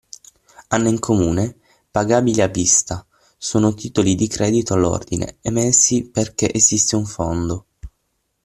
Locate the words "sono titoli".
3.37-4.15